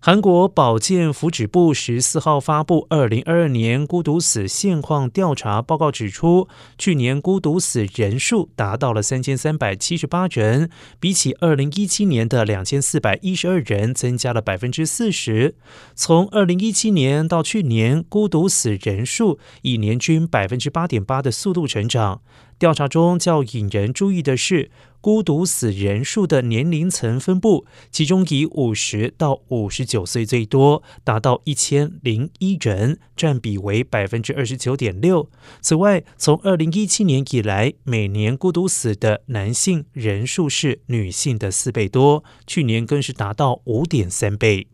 [0.00, 15.56] 韩国保健福祉部十四号发布二零二二年孤独死现况调查报告，指出，去年孤独死人数达到了三千三百七十八人，比起二零一七年的两千四百一十二人，增加了百分之四十。
[15.96, 22.20] 从二零一七年到去年，孤独死人数以年均百分之八点八的速度成长。
[22.56, 24.70] 调查中较引人注意的是，
[25.00, 35.30] 孤独死人数的年龄层分布，其中以五十到五十九岁最多，达到一千零一人，占比为百分之二十九点六。
[35.60, 44.66] 此外，从二零一七年以来，每年孤独死的男性人数是女性的四倍多，去年更是达到五点三倍。